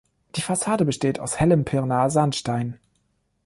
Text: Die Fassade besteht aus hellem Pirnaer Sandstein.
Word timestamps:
Die 0.35 0.41
Fassade 0.41 0.83
besteht 0.83 1.19
aus 1.19 1.39
hellem 1.39 1.63
Pirnaer 1.63 2.09
Sandstein. 2.09 2.79